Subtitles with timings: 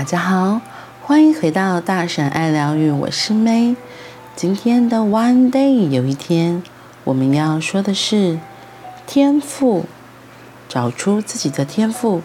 [0.00, 0.62] 大家好，
[1.02, 3.76] 欢迎回到大婶爱疗愈，我是 May。
[4.34, 6.62] 今天的 One Day 有一天，
[7.04, 8.38] 我们要说的是
[9.06, 9.84] 天赋，
[10.70, 12.22] 找出自己的天赋，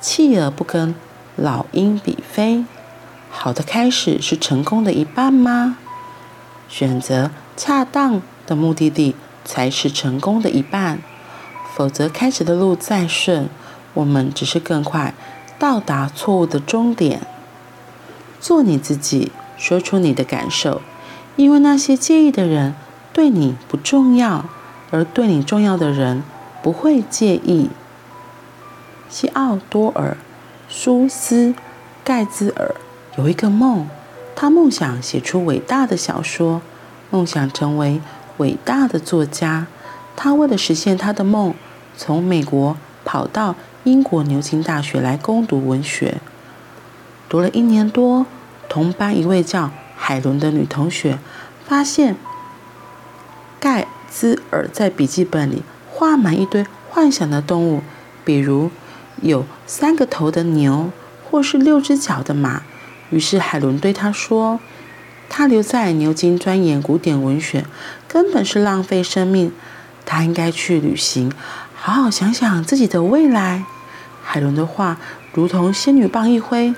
[0.00, 0.94] 锲而不跟
[1.36, 2.64] 老鹰比飞。
[3.28, 5.76] 好的开始是成功的一半吗？
[6.70, 11.02] 选择恰当的目的地才是成功的一半，
[11.74, 13.50] 否则开始的路再顺，
[13.92, 15.12] 我们只是更快。
[15.60, 17.20] 到达错误的终点。
[18.40, 20.80] 做你自己，说出你的感受，
[21.36, 22.74] 因为那些介意的人
[23.12, 24.46] 对你不重要，
[24.90, 26.22] 而对你重要的人
[26.62, 27.68] 不会介意。
[29.10, 30.16] 西奥多尔·
[30.72, 31.54] 苏斯
[32.02, 32.74] 盖兹尔
[33.18, 33.86] 有一个梦，
[34.34, 36.62] 他梦想写出伟大的小说，
[37.10, 38.00] 梦想成为
[38.38, 39.66] 伟大的作家。
[40.16, 41.54] 他为了实现他的梦，
[41.96, 43.54] 从美国跑到。
[43.84, 46.20] 英国牛津大学来攻读文学，
[47.30, 48.26] 读了一年多，
[48.68, 51.18] 同班一位叫海伦的女同学
[51.66, 52.14] 发现，
[53.58, 57.82] 盖兹尔在笔记本里画满一堆幻想的动物，
[58.22, 58.70] 比如
[59.22, 60.92] 有三个头的牛，
[61.30, 62.62] 或是六只脚的马。
[63.08, 64.60] 于是海伦对他说
[65.30, 67.64] ：“他留在牛津钻研古典文学，
[68.06, 69.50] 根本是浪费生命。
[70.04, 71.32] 他应该去旅行。”
[71.82, 73.64] 好好想想自己的未来。
[74.22, 74.98] 海伦的话
[75.32, 76.74] 如同仙女棒一挥，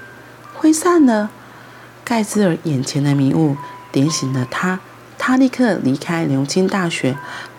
[0.54, 1.28] 挥散了
[2.04, 3.56] 盖兹尔眼前的迷雾，
[3.90, 4.78] 点醒了他。
[5.18, 7.16] 他立刻离开牛津大学，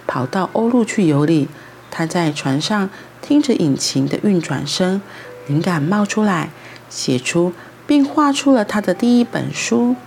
[0.07, 1.49] 跑到欧陆去游历。
[1.91, 2.89] 他在船上
[3.21, 5.01] 听着引擎的运转声，
[5.47, 6.49] 灵感冒出来，
[6.89, 7.51] 写出
[7.85, 9.97] 并画出了他的第一本书。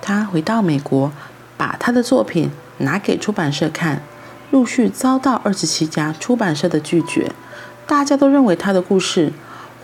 [0.00, 1.10] 他回到美国，
[1.56, 4.02] 把他的作品拿给出版社看。
[4.50, 7.32] 陆续遭到二十七家出版社的拒绝，
[7.86, 9.32] 大家都认为他的故事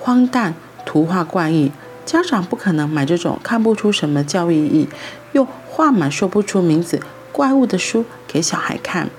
[0.01, 0.55] 荒诞、
[0.87, 1.71] 图画怪异，
[2.07, 4.89] 家长不可能买这种看不出什么教育意义、
[5.33, 7.01] 又画满说不出名字
[7.31, 9.11] 怪物的书给小孩看。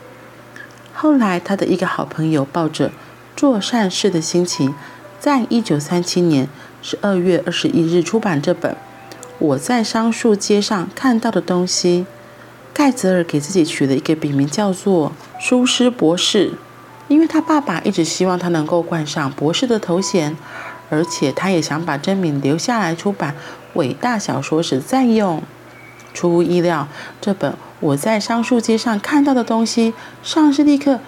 [0.94, 2.92] 后来，他的一个好朋友抱着
[3.36, 4.74] 做善事的心情，
[5.20, 6.48] 在一九三七年
[6.82, 8.72] 十二月二十一日出版这本
[9.38, 12.08] 《我在桑树街上看到的东西》。
[12.76, 16.52] 盖泽尔给自己取了一个笔名，叫做苏斯博士，
[17.08, 20.36] 因为他爸爸一直希望他能够冠上博士的头衔，
[20.90, 23.34] 而且他也想把真名留下来出版
[23.76, 25.42] 伟大小说时再用。
[26.14, 26.90] 出乎意料，
[27.22, 31.00] 这本我在桑树街上看到的东西上市立刻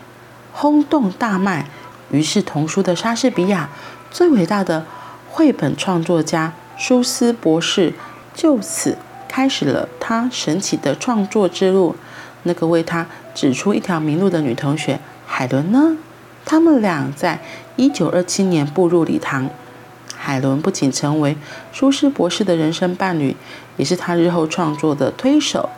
[0.53, 1.69] 轰动大卖，
[2.11, 3.69] 于是童书的莎士比亚，
[4.09, 4.85] 最伟大的
[5.29, 7.93] 绘本创作家苏斯博士
[8.33, 8.97] 就此。
[9.37, 11.95] 开始了他神奇的创作之路。
[12.41, 13.05] 那个为他
[13.35, 15.95] 指出一条明路的女同学海伦呢？
[16.43, 17.39] 他们俩在
[17.75, 19.47] 一九二七年步入礼堂。
[20.15, 21.37] 海伦不仅成为
[21.71, 23.35] 苏斯博士的人生伴侣，
[23.75, 25.69] 也是他日后创作的推手。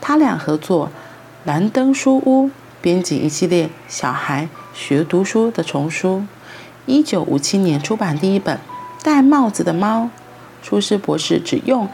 [0.00, 0.92] 他俩合作
[1.42, 2.48] 兰登书屋
[2.80, 6.22] 编辑一系列小孩学读书的丛书。
[6.86, 8.56] 一九五七年出版第一本
[9.02, 10.02] 《戴帽子的猫》。
[10.62, 11.88] 苏斯博士只用。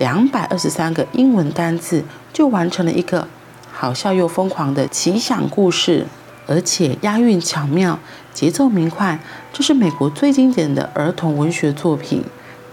[0.00, 2.02] 两百二十三个英文单字
[2.32, 3.28] 就完成了一个
[3.70, 6.06] 好笑又疯狂的奇想故事，
[6.46, 7.98] 而且押韵巧妙，
[8.32, 9.20] 节奏明快。
[9.52, 12.24] 这是美国最经典的儿童文学作品，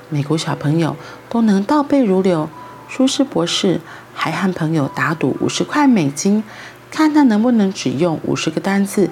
[0.08, 0.96] 美国小朋友
[1.28, 2.50] 都能倒背如流。
[2.88, 3.82] 舒斯博士
[4.14, 6.42] 还和朋友打赌五十块美金，
[6.90, 9.10] 看他能不能只用五十个单字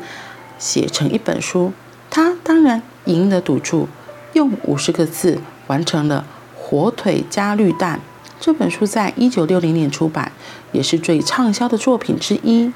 [0.57, 1.73] 写成一本书。
[2.09, 3.89] 他当然赢了赌注，
[4.31, 6.25] 用五十个字完成了。
[6.67, 7.99] 火腿加绿蛋
[8.39, 10.31] 这本书在一九六零年出版，
[10.71, 12.73] 也是最畅销的作品之一。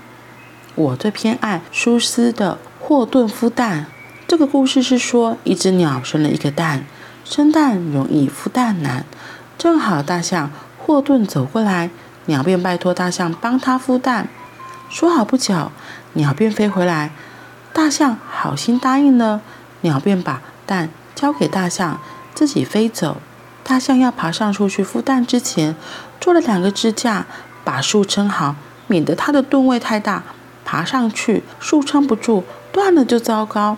[0.75, 3.87] 我最偏爱苏斯的霍顿孵蛋。
[4.27, 6.85] 这个故事是说，一只鸟生了一个蛋，
[7.25, 9.05] 生蛋容易，孵蛋难。
[9.57, 11.89] 正好大象霍顿走过来，
[12.27, 14.29] 鸟便拜托大象帮他孵蛋。
[14.87, 15.71] 说好不巧，
[16.13, 17.11] 鸟便飞回来，
[17.73, 19.41] 大象好心答应了，
[19.81, 21.99] 鸟便把蛋交给大象，
[22.35, 23.17] 自己飞走。
[23.69, 25.75] 大象要爬上树去孵蛋之前，
[26.19, 27.27] 做了两个支架，
[27.63, 28.55] 把树撑好，
[28.87, 30.23] 免得它的吨位太大，
[30.65, 33.77] 爬上去树撑不住，断了就糟糕。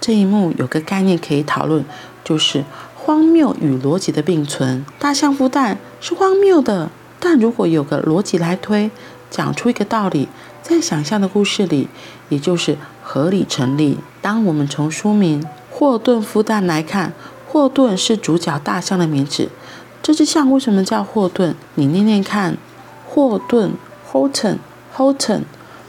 [0.00, 1.84] 这一幕有个概念可以讨论，
[2.24, 2.64] 就是
[2.96, 4.84] 荒谬与逻辑的并存。
[4.98, 6.90] 大象孵蛋是荒谬的，
[7.20, 8.90] 但如果有个逻辑来推，
[9.30, 10.28] 讲出一个道理，
[10.60, 11.88] 在想象的故事里，
[12.30, 14.00] 也就是合理成立。
[14.20, 15.40] 当我们从书名
[15.70, 17.12] 《霍顿孵蛋》来看。
[17.52, 19.48] 霍顿是主角大象的名字，
[20.00, 21.56] 这只象为什么叫霍顿？
[21.74, 22.56] 你念念看，
[23.08, 23.72] 霍顿
[24.08, 25.40] （Horton），Horton，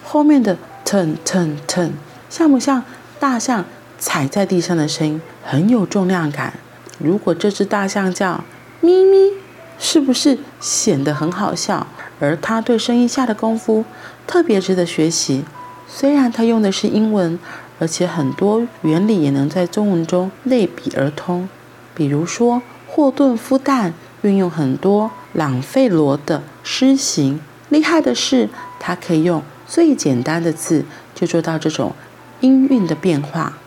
[0.04, 1.92] 后面的 “ten ten ten”
[2.32, 2.84] 像不像
[3.20, 3.66] 大象
[4.00, 5.22] 踩在地上的声音？
[5.44, 6.54] 很有重量感。
[6.98, 8.44] 如果这只大象叫
[8.80, 9.34] 咪咪，
[9.78, 11.86] 是不是显得很好笑？
[12.20, 13.86] 而它对声音下的功夫
[14.26, 15.46] 特别值得学习。
[15.88, 17.38] 虽然它用的是英文，
[17.82, 21.50] 而且很多原理也能在中文中类比而通。
[21.96, 28.48] 比如说，霍顿孵蛋运用很多朗费罗的诗形，厉害的是，
[28.80, 30.86] 他可以用最简单的字
[31.16, 31.94] 就做到这种
[32.42, 33.58] 音韵的变化。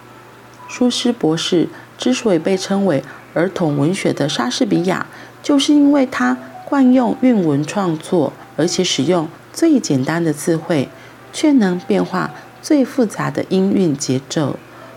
[0.68, 1.68] 舒斯博士
[1.98, 3.02] 之所以被称为
[3.34, 5.04] 儿童文学的莎士比亚，
[5.42, 10.88] 就是因为他惯用韵文创作，而且使用最简单的词汇，
[11.32, 12.30] 却能变化
[12.64, 14.56] 最复杂的音韵节奏，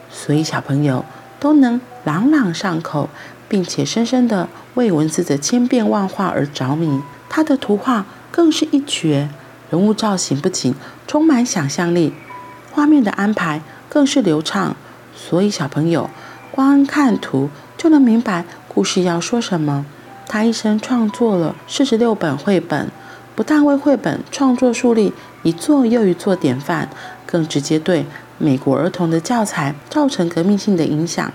[0.09, 1.03] 所以小朋友
[1.37, 3.09] 都能朗朗上口，
[3.49, 7.01] 并且深深地为文字的千变万化而着迷。
[7.27, 9.29] 他的图画更是一绝，
[9.69, 10.73] 人物造型不仅
[11.07, 12.13] 充满想象力，
[12.71, 14.73] 画面的安排更是流畅，
[15.13, 16.09] 所以小朋友
[16.51, 19.85] 光看图就能明白故事要说什么。
[20.25, 22.89] 他一生创作了四十六本绘本，
[23.35, 25.11] 不但为绘本创作树立
[25.43, 26.89] 一座又一座典范，
[27.27, 28.07] 更直接对
[28.39, 31.31] 美国儿童的教材造成革命性的影响。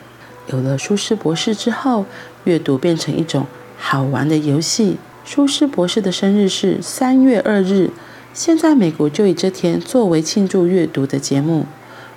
[0.48, 2.04] 有了舒斯博士之后，
[2.42, 3.46] 阅读变成一种
[3.78, 4.96] 好玩的游戏。
[5.24, 7.90] 舒斯博士的生日是三月二日，
[8.34, 11.66] 现在美国就以这天作为庆祝阅读的节目，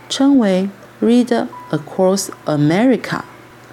[0.10, 0.68] 称为
[1.00, 3.20] Read Across America。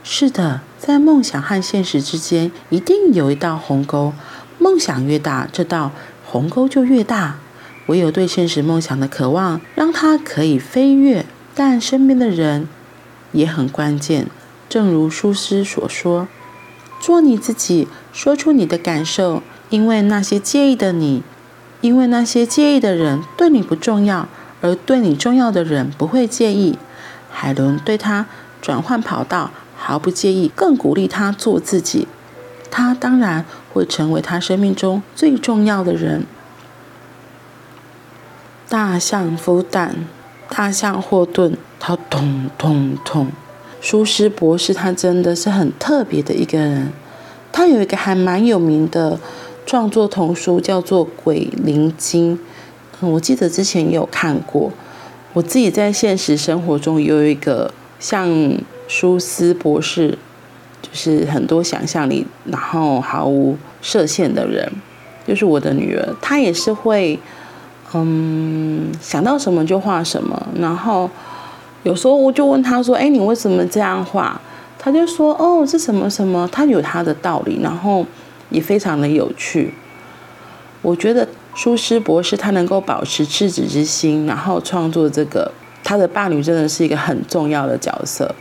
[0.05, 4.12] 是的，在梦想和现实之间，一定有一道鸿沟。
[4.58, 5.93] 梦想越大，这道
[6.26, 7.38] 鸿沟就越大。
[7.87, 11.26] 唯有对现实梦想的渴望，让他可以飞跃。
[11.55, 12.69] 但身边的人
[13.32, 14.26] 也很关键。
[14.69, 16.29] 正如舒斯所说
[16.99, 21.23] ：“做你自己，说出你的感受，因为那些介意的你，
[21.81, 24.29] 因为那些介意的人对你不重要，
[24.62, 26.79] 而对你重要的人不会介意。”
[27.31, 28.26] 海伦对他
[28.61, 29.50] 转换跑道。
[29.84, 32.06] 毫不介意，更鼓励他做自己。
[32.70, 36.25] 他当然会成为他生命中最重要的人。
[38.72, 40.06] 大象孵蛋，
[40.48, 43.30] 大象霍顿，他咚咚咚。
[43.82, 46.90] 舒斯博士他真的是很特别的一个人。
[47.52, 49.20] 他有一个还蛮有名的
[49.66, 52.34] 创作童书，叫做《鬼灵精》。
[53.02, 54.72] 嗯，我记得之前也有看过。
[55.34, 58.56] 我自己在现实生活中也有一个像。
[58.88, 60.19] 舒斯博士
[60.82, 64.70] 就是很多想象力，然后毫无设限的人，
[65.26, 67.19] 就是我的女儿，她也是会，
[67.94, 70.46] 嗯，想到什么就画什么。
[70.58, 71.10] 然后
[71.82, 74.40] 有时候我就问他说：“哎，你为什么这样画？”
[74.78, 78.04] 他就说：“哦，这什么什么，他有他的道理，然后
[78.50, 79.74] 也非常的有趣。”
[80.82, 85.52] 我觉得舒斯博士他能够保持赤子之心，然后创作这个，
[85.84, 88.34] 他的伴侣真的是一个很重要的角色。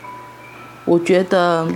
[0.86, 1.68] 我觉得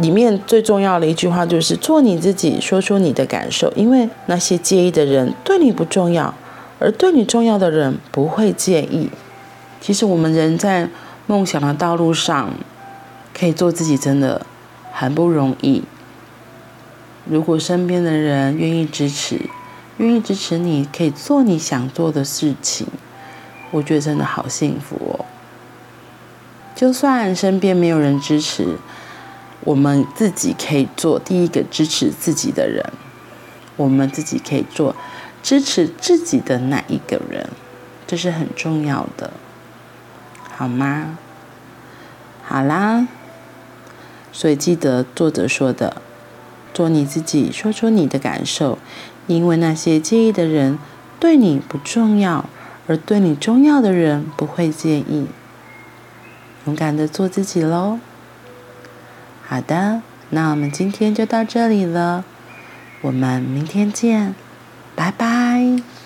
[0.00, 6.32] 里面最重要的一句话就是做你自己，说出你的感受，因为那些介意的人对你不重要，
[6.78, 9.10] 而对你重要的人不会介意。
[9.80, 10.88] 其实我们人在
[11.26, 12.50] 梦想的道路上，
[13.38, 14.46] 可以做自己真的
[14.92, 15.82] 很不容易。
[17.24, 19.40] 如果身边的人愿意支持，
[19.98, 22.86] 愿意支持你，可以做你想做的事情，
[23.70, 25.24] 我觉得真的好幸福哦。
[26.74, 28.76] 就算身边没有人支持，
[29.68, 32.82] 我们自己可以做第一个支持自己的人。
[33.76, 34.96] 我们自己可以做
[35.42, 37.50] 支持自己的那一个人，
[38.06, 39.30] 这是很重要的，
[40.56, 41.18] 好吗？
[42.42, 43.06] 好啦，
[44.32, 46.00] 所以记得作者说的，
[46.72, 48.78] 做你自己，说出你的感受，
[49.26, 50.78] 因为那些介意的人
[51.20, 52.48] 对你不重要，
[52.86, 55.26] 而对你重要的人不会介意。
[56.64, 57.98] 勇敢的做自己喽！
[59.50, 62.22] 好的，那我们今天就到这里了，
[63.00, 64.34] 我们明天见，
[64.94, 65.97] 拜拜。